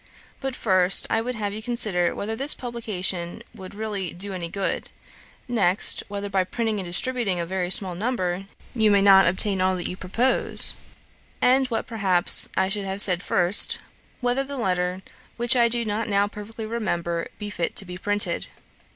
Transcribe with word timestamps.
But 0.39 0.55
first, 0.55 1.05
I 1.11 1.21
would 1.21 1.35
have 1.35 1.53
you 1.53 1.61
consider 1.61 2.15
whether 2.15 2.35
the 2.35 2.51
publication 2.57 3.43
will 3.53 3.69
really 3.69 4.13
do 4.13 4.33
any 4.33 4.49
good; 4.49 4.89
next, 5.47 6.01
whether 6.07 6.27
by 6.27 6.43
printing 6.43 6.79
and 6.79 6.87
distributing 6.87 7.39
a 7.39 7.45
very 7.45 7.69
small 7.69 7.93
number, 7.93 8.45
you 8.73 8.89
may 8.89 9.03
not 9.03 9.27
attain 9.27 9.61
all 9.61 9.75
that 9.75 9.87
you 9.87 9.95
propose; 9.95 10.75
and, 11.39 11.67
what 11.67 11.85
perhaps 11.85 12.49
I 12.57 12.67
should 12.67 12.85
have 12.85 12.99
said 12.99 13.21
first, 13.21 13.77
whether 14.21 14.43
the 14.43 14.57
letter, 14.57 15.03
which 15.37 15.55
I 15.55 15.69
do 15.69 15.85
not 15.85 16.07
now 16.09 16.27
perfectly 16.27 16.65
remember, 16.65 17.27
be 17.37 17.51
fit 17.51 17.75
to 17.75 17.85
be 17.85 17.95
printed. 17.95 18.47